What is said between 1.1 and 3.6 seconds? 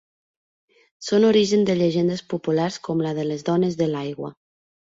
origen de llegendes populars com la de les